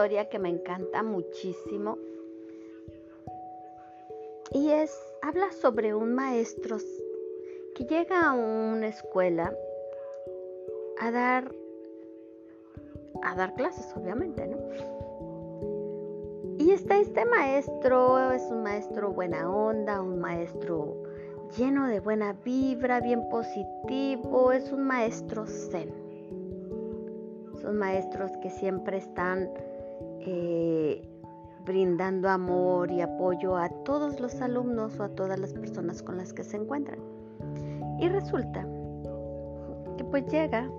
[0.00, 1.98] historia que me encanta muchísimo
[4.50, 6.78] y es, habla sobre un maestro
[7.74, 9.54] que llega a una escuela
[11.00, 11.54] a dar,
[13.22, 14.56] a dar clases, obviamente, ¿no?
[16.56, 21.02] Y está este maestro, es un maestro buena onda, un maestro
[21.58, 25.92] lleno de buena vibra, bien positivo, es un maestro zen.
[27.60, 29.50] Son maestros que siempre están
[30.20, 31.08] eh,
[31.64, 36.32] brindando amor y apoyo a todos los alumnos o a todas las personas con las
[36.32, 36.98] que se encuentran.
[38.00, 38.66] Y resulta
[39.96, 40.70] que pues llega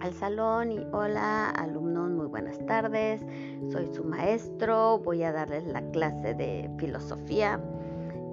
[0.00, 3.24] al salón y hola alumnos, muy buenas tardes,
[3.70, 7.60] soy su maestro, voy a darles la clase de filosofía.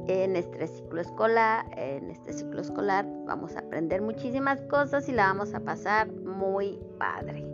[0.07, 5.27] En este ciclo escolar, en este ciclo escolar vamos a aprender muchísimas cosas y la
[5.27, 7.45] vamos a pasar muy padre.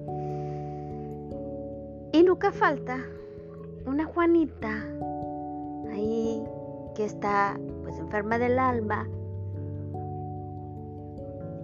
[2.15, 3.05] Y nunca falta
[3.85, 4.87] una Juanita
[5.91, 6.41] ahí
[6.95, 9.05] que está pues enferma del alma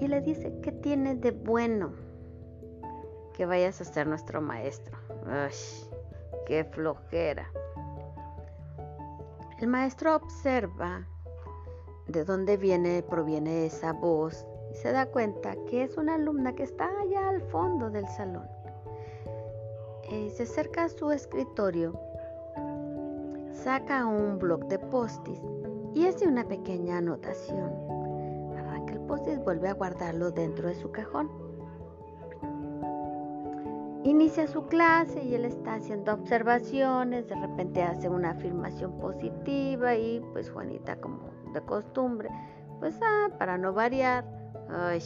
[0.01, 1.93] y le dice que tiene de bueno
[3.33, 4.97] que vayas a ser nuestro maestro.
[6.45, 7.49] Qué flojera.
[9.57, 11.07] El maestro observa
[12.07, 16.63] de dónde viene, proviene esa voz y se da cuenta que es una alumna que
[16.63, 18.49] está allá al fondo del salón.
[20.11, 21.97] Eh, se acerca a su escritorio
[23.63, 25.39] saca un bloc de postis
[25.93, 27.71] y hace una pequeña anotación.
[28.57, 31.29] Arranca el postis, vuelve a guardarlo dentro de su cajón.
[34.03, 40.19] Inicia su clase y él está haciendo observaciones, de repente hace una afirmación positiva y
[40.33, 42.29] pues Juanita como de costumbre,
[42.79, 44.25] pues ah, para no variar,
[44.69, 45.01] ay,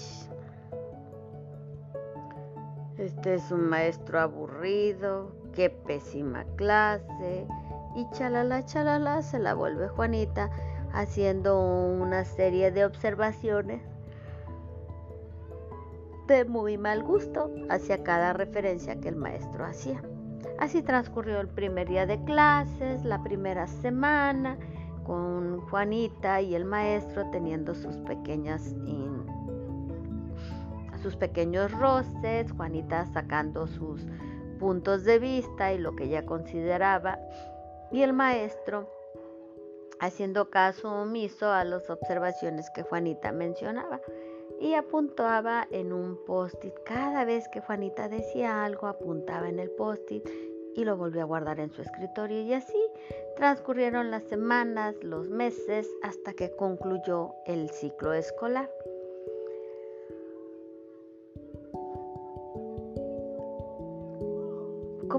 [2.97, 7.47] este es un maestro aburrido, qué pésima clase,
[7.95, 10.49] y chalala, chalala se la vuelve Juanita
[10.93, 13.81] haciendo una serie de observaciones
[16.27, 20.01] de muy mal gusto hacia cada referencia que el maestro hacía.
[20.57, 24.57] Así transcurrió el primer día de clases, la primera semana,
[25.05, 28.73] con Juanita y el maestro teniendo sus pequeñas
[31.05, 34.01] sus pequeños roces, Juanita sacando sus
[34.57, 37.19] puntos de vista y lo que ella consideraba
[37.91, 38.89] y el maestro
[39.99, 44.01] haciendo caso omiso a las observaciones que Juanita mencionaba
[44.59, 46.73] y apuntaba en un post-it.
[46.87, 50.27] Cada vez que Juanita decía algo, apuntaba en el post-it
[50.73, 52.41] y lo volvió a guardar en su escritorio.
[52.41, 52.81] Y así
[53.35, 58.71] transcurrieron las semanas, los meses, hasta que concluyó el ciclo escolar.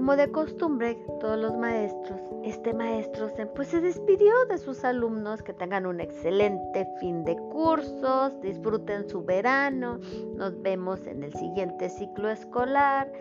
[0.07, 5.51] Como de costumbre, todos los maestros, este maestro pues se despidió de sus alumnos, que
[5.51, 9.99] tengan un excelente fin de cursos, disfruten su verano,
[10.37, 13.11] nos vemos en el siguiente ciclo escolar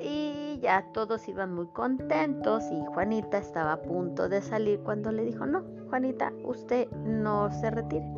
[0.00, 5.24] y ya todos iban muy contentos y Juanita estaba a punto de salir cuando le
[5.24, 8.10] dijo, no, Juanita, usted no se retire,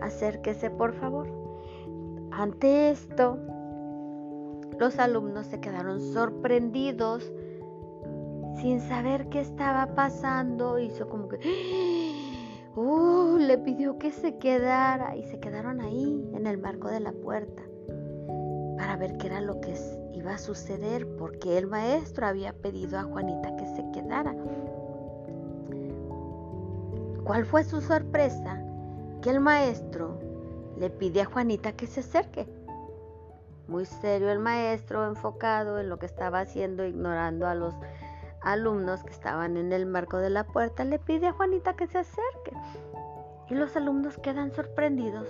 [0.00, 1.26] acérquese por favor.
[2.30, 3.36] Ante esto,
[4.82, 7.30] los alumnos se quedaron sorprendidos
[8.60, 10.80] sin saber qué estaba pasando.
[10.80, 11.38] Hizo como que...
[12.74, 17.12] Uh, le pidió que se quedara y se quedaron ahí en el marco de la
[17.12, 17.62] puerta
[18.76, 19.72] para ver qué era lo que
[20.14, 24.34] iba a suceder porque el maestro había pedido a Juanita que se quedara.
[27.22, 28.60] ¿Cuál fue su sorpresa?
[29.20, 30.18] Que el maestro
[30.76, 32.48] le pide a Juanita que se acerque
[33.72, 37.74] muy serio el maestro, enfocado en lo que estaba haciendo, ignorando a los
[38.42, 41.98] alumnos que estaban en el marco de la puerta, le pide a Juanita que se
[41.98, 42.52] acerque.
[43.48, 45.26] Y los alumnos quedan sorprendidos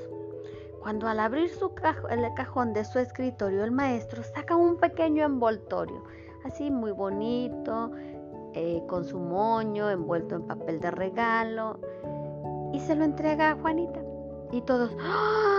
[0.81, 1.73] cuando al abrir su
[2.11, 6.03] el cajón de su escritorio el maestro saca un pequeño envoltorio,
[6.45, 7.93] así muy bonito,
[8.55, 11.79] eh, con su moño envuelto en papel de regalo,
[12.73, 14.01] y se lo entrega a Juanita.
[14.51, 15.52] Y todos, ¡ah!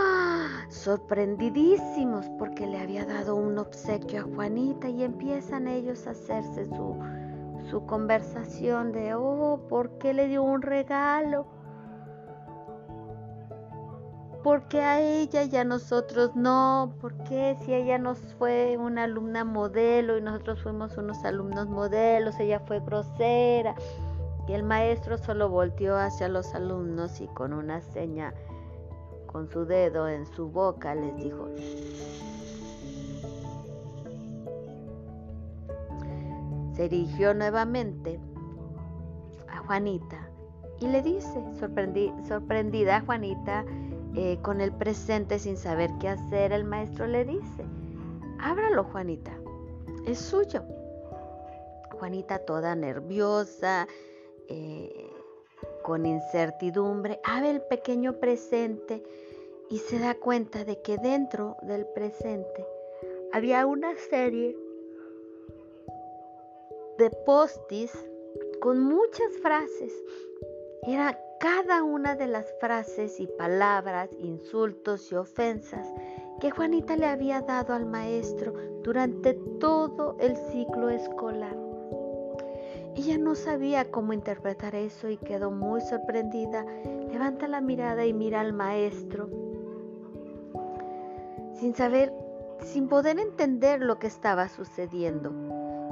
[0.73, 6.97] Sorprendidísimos porque le había dado un obsequio a Juanita y empiezan ellos a hacerse su,
[7.69, 11.45] su conversación de, oh, ¿por qué le dio un regalo?
[14.43, 16.93] ¿Por qué a ella y a nosotros no?
[16.99, 22.37] ¿Por qué si ella nos fue una alumna modelo y nosotros fuimos unos alumnos modelos,
[22.41, 23.73] ella fue grosera?
[24.45, 28.33] Y el maestro solo volteó hacia los alumnos y con una seña
[29.33, 31.49] con su dedo en su boca les dijo,
[36.75, 38.19] se dirigió nuevamente
[39.49, 40.29] a Juanita
[40.79, 43.65] y le dice, sorprendida Juanita
[44.15, 47.65] eh, con el presente sin saber qué hacer, el maestro le dice,
[48.39, 49.31] ábralo Juanita,
[50.05, 50.63] es suyo.
[51.97, 53.87] Juanita toda nerviosa,
[54.49, 55.12] eh,
[55.83, 59.03] con incertidumbre, abre el pequeño presente
[59.69, 62.65] y se da cuenta de que dentro del presente
[63.31, 64.57] había una serie
[66.97, 67.91] de postis
[68.61, 69.93] con muchas frases.
[70.87, 75.87] Era cada una de las frases y palabras, insultos y ofensas
[76.39, 78.53] que Juanita le había dado al maestro
[78.83, 81.72] durante todo el ciclo escolar.
[82.95, 86.63] Ella no sabía cómo interpretar eso y quedó muy sorprendida.
[87.11, 89.29] Levanta la mirada y mira al maestro
[91.55, 92.13] sin saber,
[92.59, 95.31] sin poder entender lo que estaba sucediendo.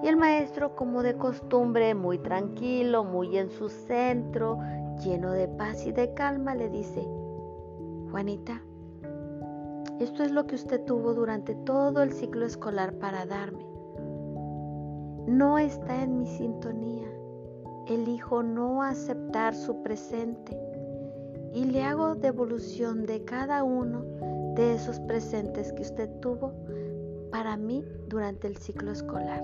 [0.03, 4.59] Y el maestro, como de costumbre, muy tranquilo, muy en su centro,
[5.03, 7.07] lleno de paz y de calma, le dice,
[8.11, 8.61] Juanita,
[9.99, 13.70] esto es lo que usted tuvo durante todo el ciclo escolar para darme
[15.31, 17.07] no está en mi sintonía.
[17.87, 20.59] Elijo no aceptar su presente
[21.53, 24.03] y le hago devolución de cada uno
[24.55, 26.51] de esos presentes que usted tuvo
[27.31, 29.41] para mí durante el ciclo escolar.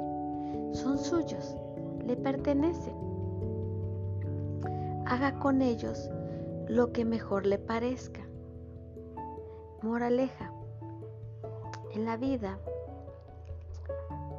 [0.73, 1.55] Son suyos,
[2.05, 2.95] le pertenecen.
[5.05, 6.09] Haga con ellos
[6.67, 8.27] lo que mejor le parezca.
[9.81, 10.51] Moraleja,
[11.93, 12.59] en la vida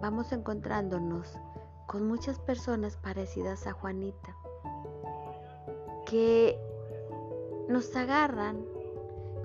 [0.00, 1.38] vamos encontrándonos
[1.86, 4.36] con muchas personas parecidas a Juanita
[6.06, 6.58] que
[7.68, 8.64] nos agarran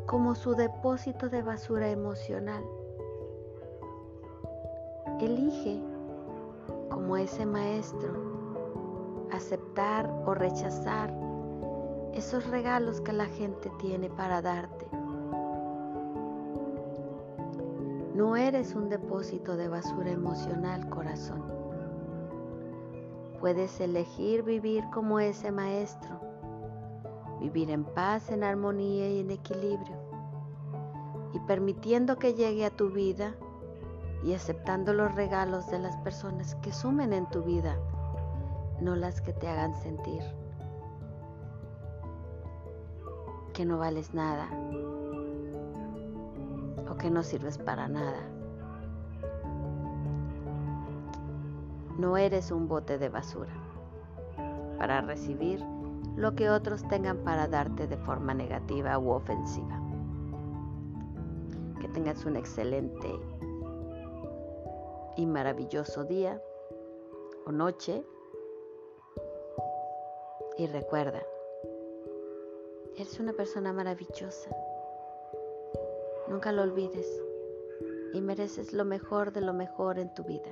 [0.05, 2.63] como su depósito de basura emocional.
[5.19, 5.81] Elige,
[6.89, 8.13] como ese maestro,
[9.31, 11.13] aceptar o rechazar
[12.13, 14.87] esos regalos que la gente tiene para darte.
[18.13, 21.43] No eres un depósito de basura emocional, corazón.
[23.39, 26.19] Puedes elegir vivir como ese maestro,
[27.39, 29.97] vivir en paz, en armonía y en equilibrio,
[31.33, 33.35] y permitiendo que llegue a tu vida
[34.23, 37.77] y aceptando los regalos de las personas que sumen en tu vida,
[38.79, 40.21] no las que te hagan sentir
[43.53, 44.49] que no vales nada,
[47.03, 48.23] que no sirves para nada.
[51.97, 53.51] No eres un bote de basura
[54.77, 55.61] para recibir
[56.15, 59.81] lo que otros tengan para darte de forma negativa u ofensiva.
[61.81, 63.19] Que tengas un excelente
[65.17, 66.41] y maravilloso día
[67.45, 68.01] o noche.
[70.57, 71.21] Y recuerda,
[72.95, 74.55] eres una persona maravillosa.
[76.33, 77.21] Nunca lo olvides
[78.11, 80.51] y mereces lo mejor de lo mejor en tu vida.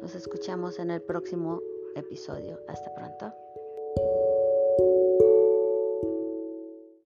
[0.00, 1.60] Nos escuchamos en el próximo
[1.96, 2.60] episodio.
[2.68, 3.34] Hasta pronto.